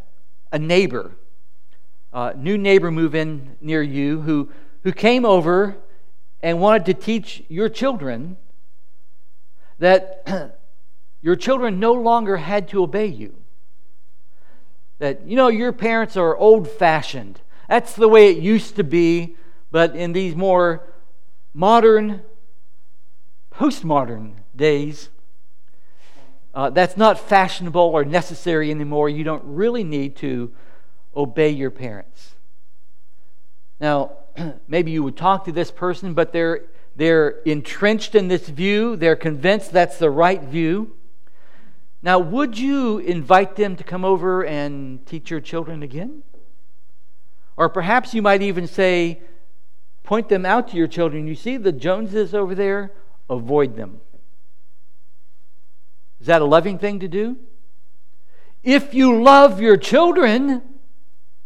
[0.53, 1.13] a neighbor,
[2.13, 4.51] a new neighbor move in near you who,
[4.85, 5.77] who came over
[6.41, 8.37] and wanted to teach your children
[9.79, 10.57] that
[11.23, 13.35] your children no longer had to obey you.
[14.99, 17.41] That, you know, your parents are old fashioned.
[17.69, 19.37] That's the way it used to be.
[19.71, 20.83] But in these more
[21.55, 22.23] modern,
[23.53, 25.11] postmodern days,
[26.55, 29.09] uh, that's not fashionable or necessary anymore.
[29.09, 30.53] You don't really need to
[31.15, 32.35] obey your parents.
[33.81, 34.13] Now,
[34.69, 36.63] maybe you would talk to this person, but they're,
[36.99, 38.97] they're entrenched in this view.
[38.97, 40.97] They're convinced that's the right view.
[42.03, 46.25] Now, would you invite them to come over and teach your children again?
[47.57, 49.23] Or perhaps you might even say,
[50.03, 51.29] Point them out to your children.
[51.29, 52.93] You see the Joneses over there?
[53.31, 54.01] Avoid them.
[56.21, 57.37] Is that a loving thing to do?
[58.65, 60.63] If you love your children,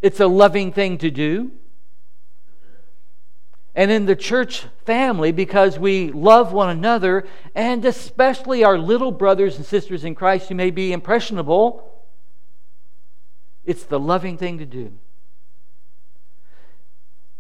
[0.01, 1.53] It's a loving thing to do.
[3.75, 9.57] And in the church family, because we love one another, and especially our little brothers
[9.57, 12.05] and sisters in Christ who may be impressionable,
[13.65, 14.93] it's the loving thing to do.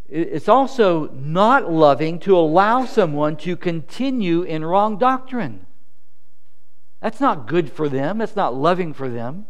[0.08, 5.66] It's also not loving to allow someone to continue in wrong doctrine.
[7.00, 8.18] That's not good for them.
[8.18, 9.46] That's not loving for them.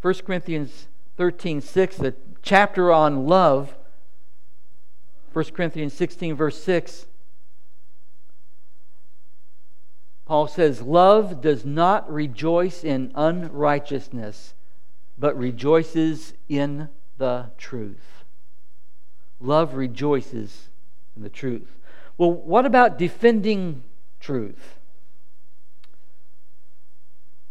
[0.00, 2.14] 1 Corinthians 13 6, the
[2.48, 3.76] chapter on love,
[5.34, 7.04] 1 Corinthians 16, verse 6,
[10.24, 14.54] Paul says, Love does not rejoice in unrighteousness,
[15.18, 18.24] but rejoices in the truth.
[19.40, 20.70] Love rejoices
[21.16, 21.76] in the truth.
[22.16, 23.82] Well, what about defending
[24.20, 24.78] truth?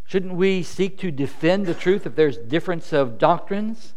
[0.06, 3.94] Shouldn't we seek to defend the truth if there's difference of doctrines?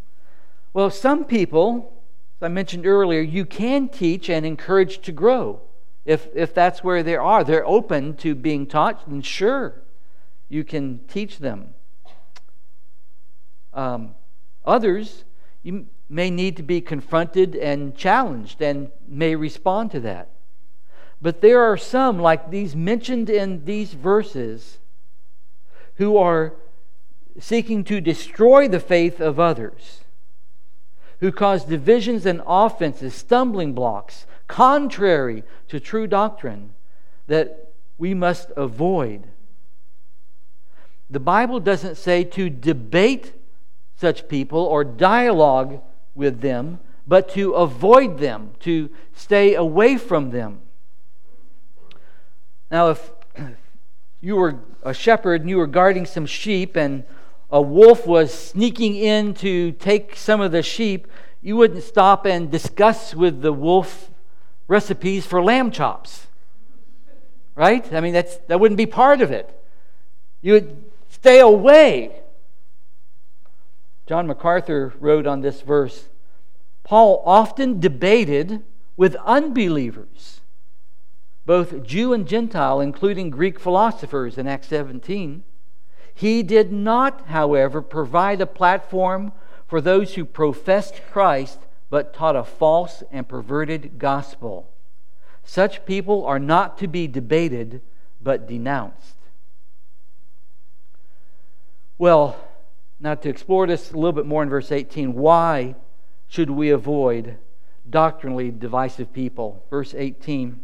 [0.73, 2.01] Well, some people,
[2.39, 5.61] as I mentioned earlier, you can teach and encourage to grow.
[6.05, 9.81] If, if that's where they are, they're open to being taught, then sure,
[10.49, 11.73] you can teach them.
[13.73, 14.15] Um,
[14.65, 15.23] others,
[15.61, 20.29] you may need to be confronted and challenged and may respond to that.
[21.21, 24.79] But there are some, like these mentioned in these verses,
[25.95, 26.53] who are
[27.39, 30.01] seeking to destroy the faith of others,
[31.21, 36.73] who cause divisions and offenses, stumbling blocks, contrary to true doctrine,
[37.27, 39.27] that we must avoid.
[41.09, 43.33] The Bible doesn't say to debate
[43.95, 45.81] such people or dialogue
[46.15, 50.61] with them, but to avoid them, to stay away from them.
[52.71, 53.11] Now, if
[54.21, 57.03] you were a shepherd and you were guarding some sheep and
[57.51, 61.07] a wolf was sneaking in to take some of the sheep,
[61.41, 64.09] you wouldn't stop and discuss with the wolf
[64.67, 66.27] recipes for lamb chops.
[67.55, 67.91] Right?
[67.93, 69.53] I mean, that's, that wouldn't be part of it.
[70.41, 72.21] You would stay away.
[74.07, 76.09] John MacArthur wrote on this verse
[76.83, 78.63] Paul often debated
[78.97, 80.41] with unbelievers
[81.45, 85.43] both Jew and Gentile, including Greek philosophers in Acts 17.
[86.21, 89.31] He did not, however, provide a platform
[89.65, 91.57] for those who professed Christ
[91.89, 94.69] but taught a false and perverted gospel.
[95.43, 97.81] Such people are not to be debated
[98.21, 99.15] but denounced.
[101.97, 102.37] Well,
[102.99, 105.73] now to explore this a little bit more in verse 18, why
[106.27, 107.37] should we avoid
[107.89, 109.65] doctrinally divisive people?
[109.71, 110.59] Verse 18.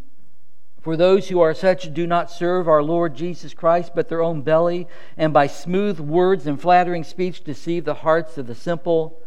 [0.88, 4.42] For those who are such do not serve our Lord Jesus Christ, but their own
[4.42, 9.22] belly, and by smooth words and flattering speech deceive the hearts of the simple.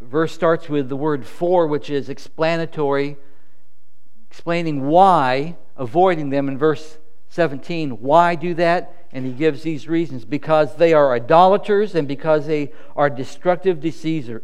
[0.00, 3.16] Verse starts with the word for, which is explanatory,
[4.28, 6.98] explaining why, avoiding them in verse
[7.28, 7.90] 17.
[8.02, 9.06] Why do that?
[9.12, 14.42] And he gives these reasons because they are idolaters and because they are destructive deceiver,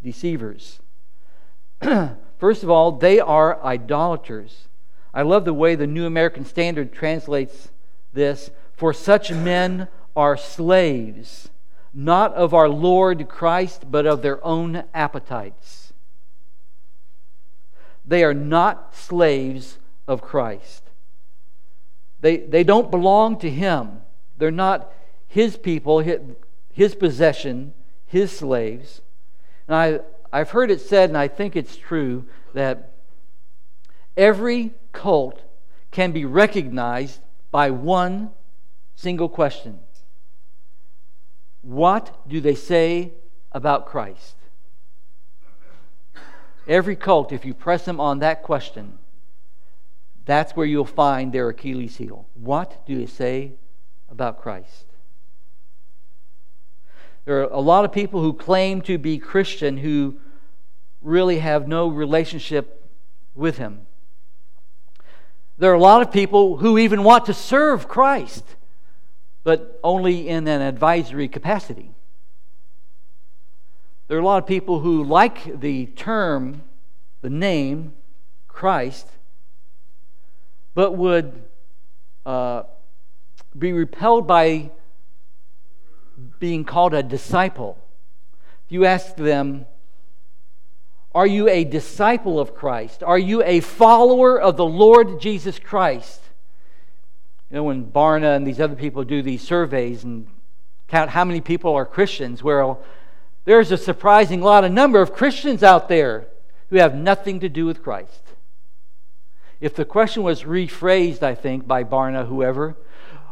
[0.00, 0.78] deceivers.
[2.40, 4.66] First of all, they are idolaters.
[5.12, 7.68] I love the way the New American Standard translates
[8.14, 8.50] this.
[8.72, 11.50] For such men are slaves,
[11.92, 15.92] not of our Lord Christ, but of their own appetites.
[18.06, 19.76] They are not slaves
[20.08, 20.84] of Christ.
[22.22, 24.00] They, they don't belong to Him.
[24.38, 24.90] They're not
[25.28, 25.98] His people,
[26.72, 27.74] His, possession,
[28.06, 29.02] His slaves.
[29.68, 30.00] And I,
[30.32, 32.92] I've heard it said, and I think it's true, that
[34.16, 35.42] every cult
[35.90, 38.30] can be recognized by one
[38.94, 39.80] single question
[41.62, 43.12] What do they say
[43.52, 44.36] about Christ?
[46.68, 48.98] Every cult, if you press them on that question,
[50.24, 52.28] that's where you'll find their Achilles heel.
[52.34, 53.54] What do they say
[54.08, 54.84] about Christ?
[57.24, 60.18] There are a lot of people who claim to be Christian who
[61.02, 62.88] really have no relationship
[63.34, 63.86] with Him.
[65.58, 68.44] There are a lot of people who even want to serve Christ,
[69.44, 71.90] but only in an advisory capacity.
[74.08, 76.62] There are a lot of people who like the term,
[77.20, 77.92] the name,
[78.48, 79.06] Christ,
[80.74, 81.44] but would
[82.26, 82.62] uh,
[83.58, 84.70] be repelled by
[86.38, 87.78] being called a disciple.
[88.66, 89.66] If you ask them,
[91.14, 93.02] Are you a disciple of Christ?
[93.02, 96.20] Are you a follower of the Lord Jesus Christ?
[97.50, 100.28] You know, when Barna and these other people do these surveys and
[100.86, 102.42] count how many people are Christians.
[102.42, 102.82] Well,
[103.44, 106.26] there's a surprising lot of number of Christians out there
[106.68, 108.22] who have nothing to do with Christ.
[109.60, 112.76] If the question was rephrased, I think, by Barna, whoever,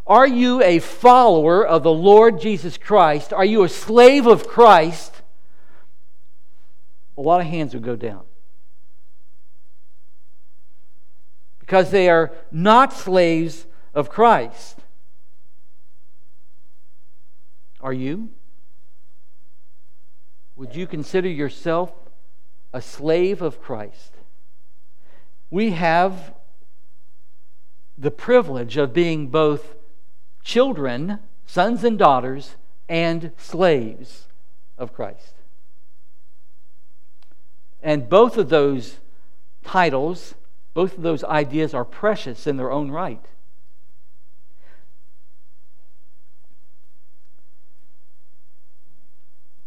[0.07, 3.33] are you a follower of the Lord Jesus Christ?
[3.33, 5.23] Are you a slave of Christ?
[7.19, 8.23] A lot of hands would go down.
[11.59, 14.79] Because they are not slaves of Christ.
[17.81, 18.31] Are you?
[20.55, 21.93] Would you consider yourself
[22.73, 24.15] a slave of Christ?
[25.51, 26.35] We have
[27.97, 29.75] the privilege of being both
[30.45, 32.55] children, sons and daughters,
[32.89, 34.29] and slaves
[34.79, 35.35] of Christ.
[37.83, 38.99] And both of those
[39.65, 40.35] titles,
[40.75, 43.25] both of those ideas are precious in their own right.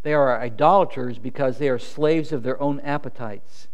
[0.04, 3.68] They are idolaters because they are slaves of their own appetites.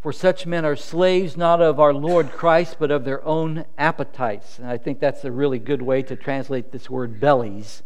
[0.00, 4.58] For such men are slaves not of our Lord Christ, but of their own appetites.
[4.58, 7.82] And I think that's a really good way to translate this word bellies.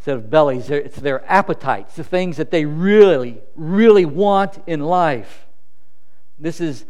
[0.00, 5.46] Instead of bellies, it's their appetites, the things that they really, really want in life.
[6.38, 6.86] This is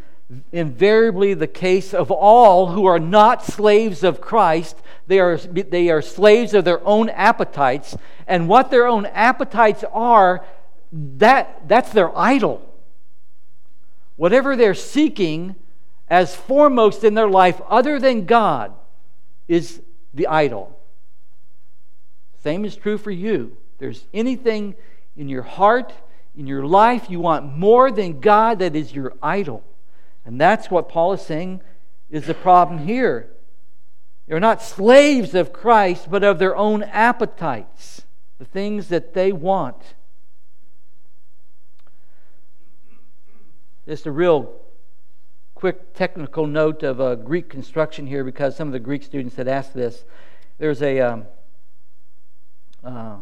[0.53, 4.77] invariably the case of all who are not slaves of Christ.
[5.09, 7.97] They are, they are slaves of their own appetites.
[8.29, 10.45] And what their own appetites are,
[10.93, 12.65] that, that's their idol.
[14.15, 15.57] Whatever they're seeking
[16.07, 18.73] as foremost in their life, other than God,
[19.49, 19.83] is
[20.15, 20.80] the idol.
[22.43, 23.57] Same is true for you.
[23.79, 24.75] There's anything
[25.17, 25.93] in your heart,
[26.37, 29.63] in your life, you want more than God that is your idol.
[30.25, 31.61] And that's what Paul is saying
[32.11, 33.31] is the problem here.
[34.27, 38.03] They're not slaves of Christ, but of their own appetites,
[38.39, 39.95] the things that they want.
[43.87, 44.55] Just a real
[45.55, 49.49] quick technical note of a Greek construction here because some of the Greek students had
[49.49, 50.05] asked this.
[50.59, 51.01] There's a.
[51.01, 51.27] Um,
[52.85, 53.17] uh,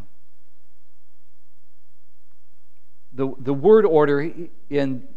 [3.13, 4.33] the, the word order
[4.71, 5.09] in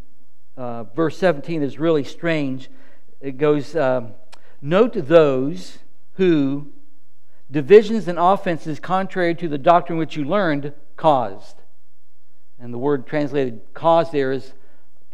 [0.58, 2.70] uh, verse 17 is really strange.
[3.20, 4.14] It goes, um,
[4.62, 5.80] Note those
[6.14, 6.72] who
[7.50, 11.58] divisions and offenses contrary to the doctrine which you learned caused.
[12.60, 14.54] And the word translated cause there is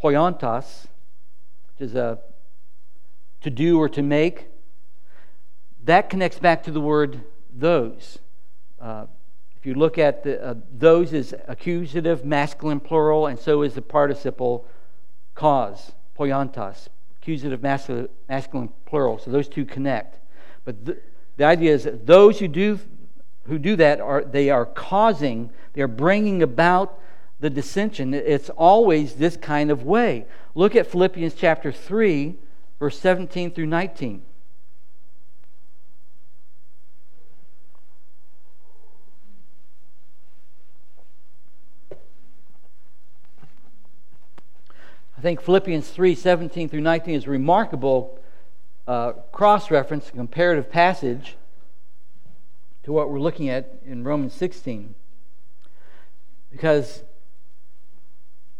[0.01, 0.87] poiantos,
[1.67, 2.19] which is a
[3.41, 4.47] to do or to make.
[5.85, 7.23] That connects back to the word
[7.53, 8.19] those.
[8.79, 9.05] Uh,
[9.67, 14.65] you look at the, uh, those is accusative, masculine plural, and so is the participle
[15.35, 16.87] cause, poiantos,
[17.21, 19.19] accusative masculine, masculine plural.
[19.19, 20.21] So those two connect.
[20.63, 20.97] But the,
[21.35, 22.79] the idea is that those who do
[23.43, 26.99] who do that are they are causing, they are bringing about
[27.41, 28.13] the dissension.
[28.13, 30.25] It's always this kind of way.
[30.55, 32.35] Look at Philippians chapter 3,
[32.79, 34.21] verse 17 through 19.
[45.17, 48.19] I think Philippians 3 17 through 19 is a remarkable
[48.87, 51.35] uh, cross reference, comparative passage
[52.83, 54.93] to what we're looking at in Romans 16.
[56.51, 57.01] Because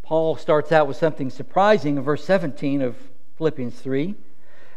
[0.02, 2.96] Paul starts out with something surprising in verse 17 of
[3.38, 4.16] Philippians 3.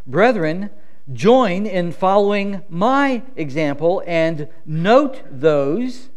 [0.06, 0.68] Brethren,
[1.14, 6.10] join in following my example and note those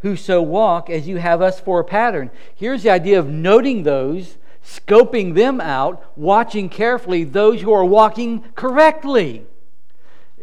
[0.00, 2.30] who so walk as you have us for a pattern.
[2.54, 4.36] Here's the idea of noting those
[4.66, 9.46] scoping them out, watching carefully those who are walking correctly.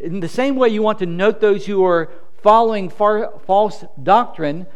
[0.00, 4.66] In the same way, you want to note those who are following far, false doctrine,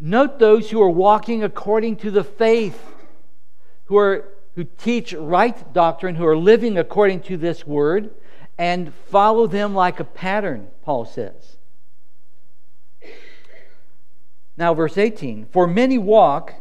[0.00, 2.80] note those who are walking according to the faith,
[3.84, 8.10] who, are, who teach right doctrine, who are living according to this word,
[8.58, 11.56] and follow them like a pattern, Paul says.
[14.56, 16.54] Now, verse 18 For many walk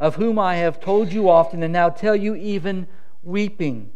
[0.00, 2.88] of whom I have told you often and now tell you even
[3.22, 3.92] weeping,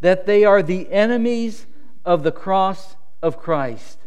[0.00, 1.66] that they are the enemies
[2.04, 3.98] of the cross of Christ,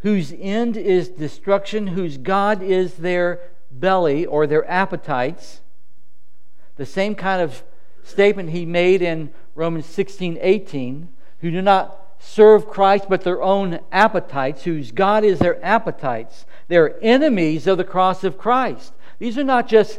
[0.00, 5.62] whose end is destruction, whose God is their belly or their appetites.
[6.76, 7.64] The same kind of
[8.04, 11.08] statement he made in Romans 16 18,
[11.40, 16.44] who do not serve Christ but their own appetites, whose God is their appetites.
[16.68, 18.92] They're enemies of the cross of Christ.
[19.18, 19.98] These are not just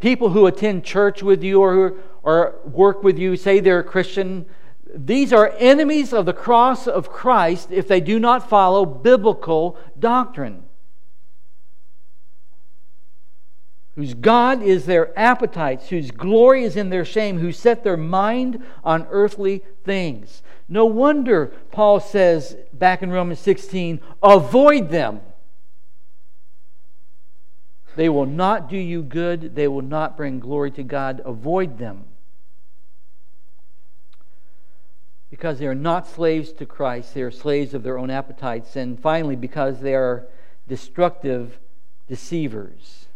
[0.00, 3.84] people who attend church with you or, who, or work with you say they're a
[3.84, 4.46] Christian,
[4.94, 10.64] These are enemies of the cross of Christ if they do not follow biblical doctrine.
[13.96, 18.64] Whose God is their appetites, whose glory is in their shame, who set their mind
[18.84, 20.42] on earthly things.
[20.68, 25.20] No wonder Paul says back in Romans 16, avoid them.
[27.98, 31.20] They will not do you good, they will not bring glory to God.
[31.24, 32.04] Avoid them.
[35.30, 38.76] Because they are not slaves to Christ, they are slaves of their own appetites.
[38.76, 40.28] And finally, because they are
[40.68, 41.58] destructive
[42.06, 43.06] deceivers.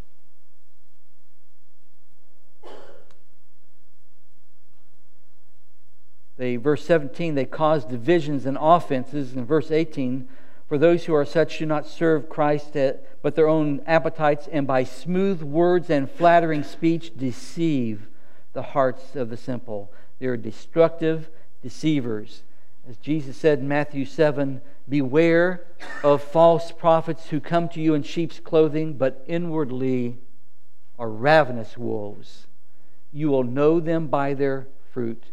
[6.35, 9.33] They, verse 17, they cause divisions and offenses.
[9.33, 10.27] In verse 18,
[10.73, 12.75] for those who are such do not serve Christ,
[13.21, 18.07] but their own appetites, and by smooth words and flattering speech deceive
[18.53, 19.93] the hearts of the simple.
[20.17, 21.29] They are destructive
[21.61, 22.41] deceivers.
[22.89, 25.63] As Jesus said in Matthew 7, beware
[26.03, 30.17] of false prophets who come to you in sheep's clothing, but inwardly
[30.97, 32.47] are ravenous wolves.
[33.11, 35.25] You will know them by their fruit.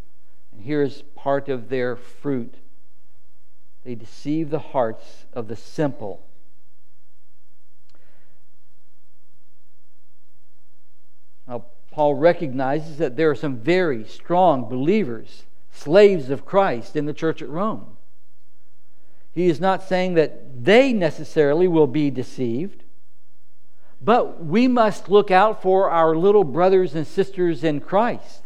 [0.52, 2.56] And here's part of their fruit
[3.84, 6.22] they deceive the hearts of the simple.
[11.48, 17.14] Now, Paul recognizes that there are some very strong believers, slaves of Christ, in the
[17.14, 17.96] church at Rome.
[19.32, 22.84] He is not saying that they necessarily will be deceived,
[24.02, 28.42] but we must look out for our little brothers and sisters in Christ.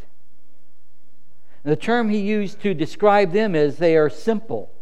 [1.62, 4.73] The term he used to describe them is they are simple,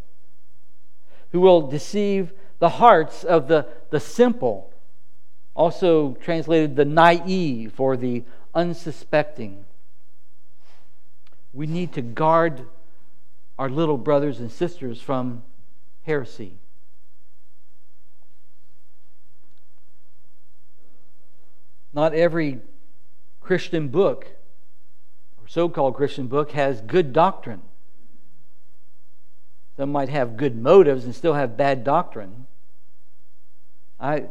[1.33, 4.73] who will deceive the hearts of the, the simple.
[5.55, 8.23] Also translated the naive or the
[8.55, 9.65] unsuspecting.
[11.53, 12.67] We need to guard
[13.59, 15.43] our little brothers and sisters from
[16.05, 16.55] heresy.
[21.93, 22.61] Not every
[23.41, 24.27] Christian book
[25.43, 27.63] or so called Christian book has good doctrine.
[29.77, 32.47] Some might have good motives and still have bad doctrine.
[33.99, 34.27] I,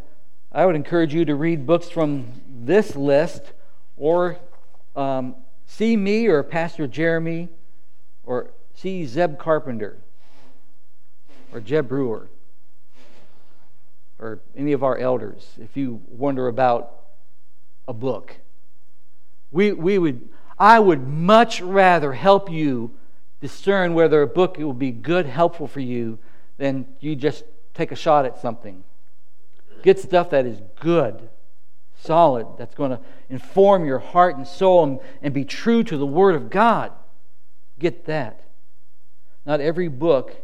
[0.52, 2.28] I would encourage you to read books from
[2.64, 3.54] this list
[3.98, 4.38] or
[4.96, 5.36] um,
[5.66, 7.50] see me or Pastor Jeremy
[8.26, 9.98] or see Zeb Carpenter
[11.54, 12.28] or Jeb Brewer
[14.20, 16.94] or any of our elders if you wonder about
[17.88, 18.36] a book.
[19.52, 20.30] We, we would
[20.62, 22.92] I would much rather help you
[23.42, 26.20] discern whether a book will be good, helpful for you,
[26.58, 28.84] then you just take a shot at something.
[29.82, 31.28] Get stuff that is good,
[32.00, 36.06] solid, that's going to inform your heart and soul and, and be true to the
[36.06, 36.92] Word of God.
[37.80, 38.44] Get that.
[39.44, 40.36] Not every book,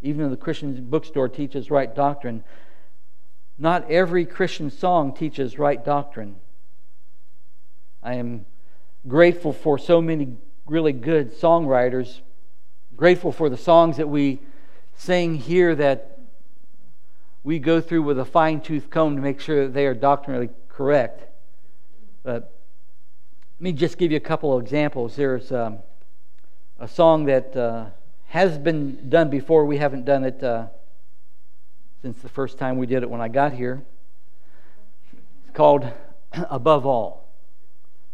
[0.00, 2.44] even in the Christian bookstore, teaches right doctrine.
[3.58, 6.36] Not every Christian song teaches right doctrine.
[8.04, 8.46] I am
[9.08, 10.36] grateful for so many
[10.68, 12.20] really good songwriters,
[12.96, 14.40] grateful for the songs that we
[14.96, 16.18] sing here that
[17.42, 20.50] we go through with a fine tooth comb to make sure that they are doctrinally
[20.68, 21.24] correct.
[22.22, 22.52] But
[23.58, 25.16] let me just give you a couple of examples.
[25.16, 25.78] There's um,
[26.78, 27.86] a song that uh,
[28.26, 29.64] has been done before.
[29.64, 30.66] We haven't done it uh,
[32.02, 33.82] since the first time we did it when I got here.
[35.42, 35.90] It's called
[36.32, 37.28] Above All.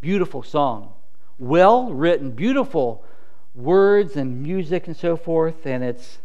[0.01, 0.93] Beautiful song.
[1.39, 3.05] Well written, beautiful
[3.55, 5.67] words and music and so forth.
[5.67, 6.19] And it's,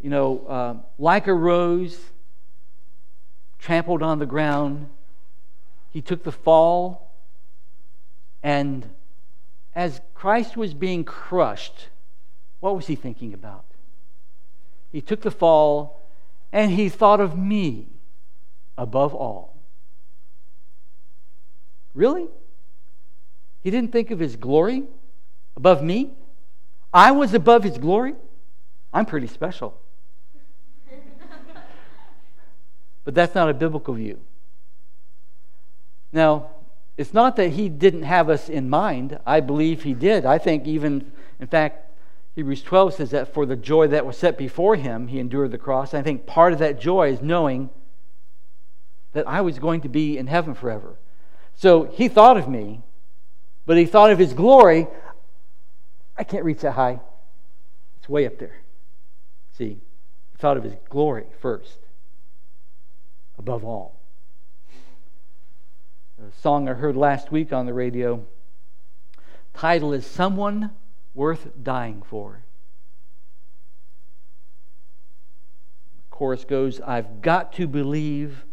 [0.00, 1.98] you know, uh, like a rose
[3.58, 4.88] trampled on the ground.
[5.90, 7.12] He took the fall.
[8.42, 8.88] And
[9.74, 11.88] as Christ was being crushed,
[12.60, 13.64] what was he thinking about?
[14.90, 16.02] He took the fall
[16.52, 17.88] and he thought of me
[18.76, 19.56] above all.
[21.94, 22.28] Really?
[23.62, 24.84] He didn't think of his glory
[25.56, 26.10] above me.
[26.92, 28.14] I was above his glory.
[28.92, 29.78] I'm pretty special.
[33.04, 34.20] but that's not a biblical view.
[36.12, 36.50] Now,
[36.96, 39.18] it's not that he didn't have us in mind.
[39.26, 40.24] I believe he did.
[40.24, 41.88] I think even, in fact,
[42.34, 45.58] Hebrews 12 says that for the joy that was set before him, he endured the
[45.58, 45.92] cross.
[45.92, 47.70] I think part of that joy is knowing
[49.12, 50.96] that I was going to be in heaven forever.
[51.54, 52.82] So he thought of me,
[53.68, 54.88] but he thought of his glory.
[56.16, 57.00] I can't reach that high.
[57.98, 58.56] It's way up there.
[59.58, 59.76] See,
[60.32, 61.76] he thought of his glory first,
[63.36, 64.00] above all.
[66.18, 68.24] The song I heard last week on the radio,
[69.52, 70.70] title is Someone
[71.14, 72.40] worth dying for.
[75.98, 78.46] The chorus goes, I've got to believe,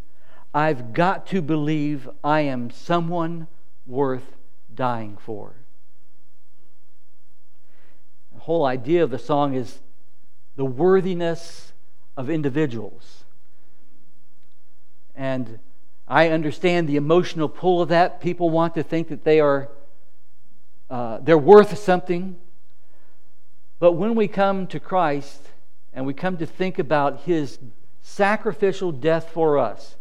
[0.54, 3.48] I've got to believe I am someone
[3.88, 4.35] worth
[4.76, 5.54] dying for.
[8.34, 9.80] The whole idea of the song is
[10.56, 11.74] the worthiness
[12.18, 13.24] of individuals.
[15.16, 15.60] And
[16.08, 18.22] I understand the emotional pull of that.
[18.22, 19.70] People want to think that they are
[20.90, 22.38] uh, they're worth something.
[23.80, 25.42] But when we come to Christ
[25.94, 27.60] and we come to think about his
[28.02, 29.96] sacrificial death for us,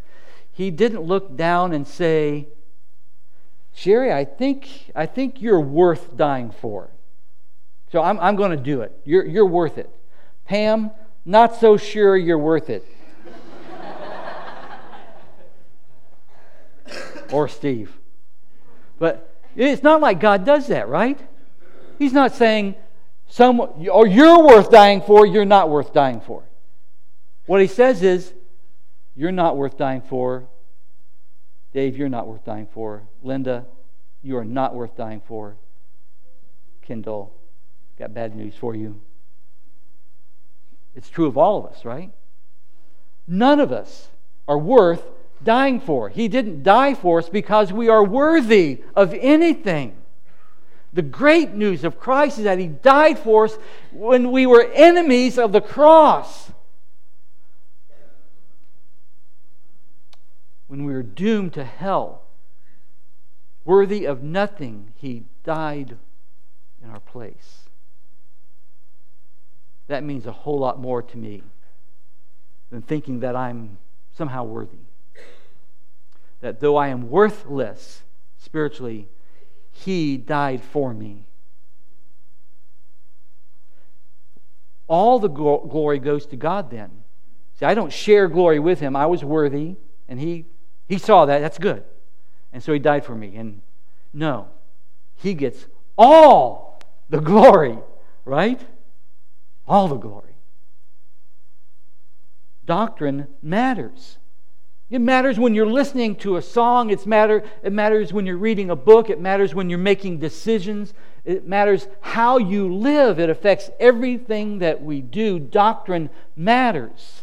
[0.52, 2.48] he didn't look down and say,
[3.74, 6.90] Sherry, I think, I think you're worth dying for.
[7.90, 8.92] So I'm, I'm going to do it.
[9.04, 9.90] You're, you're worth it.
[10.44, 10.92] Pam,
[11.24, 12.86] not so sure you're worth it.
[17.32, 17.92] or Steve.
[18.98, 21.18] But it's not like God does that, right?
[21.98, 22.76] He's not saying,
[23.28, 26.44] some, or oh, you're worth dying for, you're not worth dying for.
[27.46, 28.32] What he says is,
[29.16, 30.46] you're not worth dying for.
[31.74, 33.02] Dave, you're not worth dying for.
[33.22, 33.66] Linda,
[34.22, 35.56] you are not worth dying for.
[36.82, 37.34] Kendall,
[37.98, 39.00] got bad news for you.
[40.94, 42.12] It's true of all of us, right?
[43.26, 44.08] None of us
[44.46, 45.02] are worth
[45.42, 46.08] dying for.
[46.08, 49.96] He didn't die for us because we are worthy of anything.
[50.92, 53.58] The great news of Christ is that He died for us
[53.90, 56.52] when we were enemies of the cross.
[60.66, 62.22] When we were doomed to hell,
[63.64, 65.96] worthy of nothing, He died
[66.82, 67.64] in our place
[69.86, 71.42] that means a whole lot more to me
[72.70, 73.78] than thinking that I'm
[74.16, 74.78] somehow worthy.
[76.40, 78.02] That though I am worthless
[78.38, 79.08] spiritually,
[79.70, 81.26] He died for me.
[84.86, 86.90] All the glory goes to God then.
[87.58, 88.96] See, I don't share glory with Him.
[88.96, 89.76] I was worthy,
[90.08, 90.46] and He,
[90.89, 91.41] he saw that.
[91.41, 91.85] That's good.
[92.53, 93.37] And so He died for me.
[93.37, 93.62] And
[94.12, 94.49] no,
[95.16, 95.66] He gets
[95.97, 97.78] all the glory,
[98.24, 98.61] right?
[99.66, 100.35] all the glory.
[102.66, 104.18] Doctrine matters.
[104.91, 106.91] It matters when you're listening to a song.
[106.91, 109.11] It's matter, it matters when you're reading a book.
[109.11, 110.93] It matters when you're making decisions.
[111.24, 113.18] It matters how you live.
[113.18, 115.39] It affects everything that we do.
[115.39, 117.22] Doctrine matters.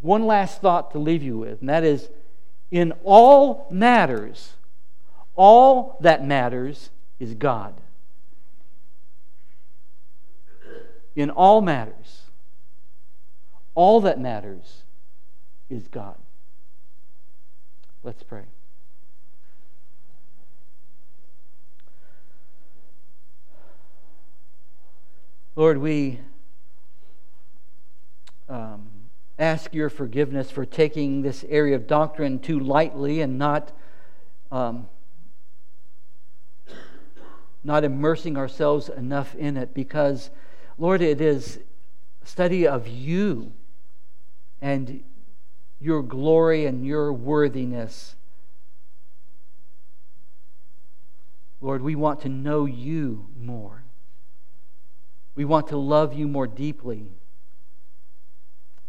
[0.00, 2.08] One last thought to leave you with, and that is
[2.70, 4.54] in all matters,
[5.34, 7.74] all that matters is God.
[11.16, 12.22] in all matters.
[13.74, 14.82] All that matters
[15.68, 16.16] is God.
[18.04, 18.44] Let's pray.
[25.56, 26.20] Lord, we
[28.48, 28.88] um,
[29.38, 33.72] ask your forgiveness for taking this area of doctrine too lightly and not
[34.50, 34.88] um,
[37.64, 40.30] not immersing ourselves enough in it because
[40.78, 41.58] Lord, it is
[42.22, 43.52] study of you
[44.60, 45.02] and
[45.80, 48.14] your glory and your worthiness.
[51.60, 53.84] Lord, we want to know you more.
[55.34, 57.06] We want to love you more deeply.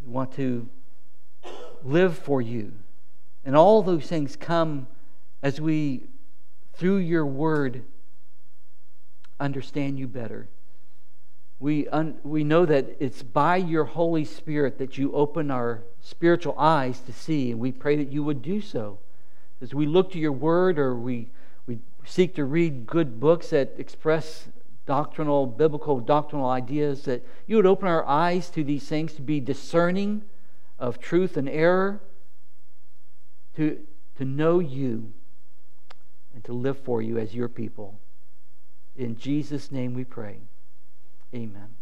[0.08, 0.68] We want to
[1.84, 2.72] live for you.
[3.46, 4.88] And all those things come
[5.44, 6.06] as we,
[6.74, 7.84] through your word,
[9.40, 10.50] understand you better
[11.60, 16.58] we, un, we know that it's by your Holy Spirit that you open our spiritual
[16.58, 19.00] eyes to see, and we pray that you would do so.
[19.62, 21.30] As we look to your word or we,
[21.66, 24.50] we seek to read good books that express
[24.88, 29.40] doctrinal, biblical doctrinal ideas, that you would open our eyes to these things to be
[29.40, 30.24] discerning
[30.80, 32.02] of truth and error,
[33.56, 33.80] to,
[34.18, 35.14] to know you,
[36.34, 38.00] and to live for you as your people.
[38.96, 40.38] In Jesus' name we pray.
[41.36, 41.77] Amen.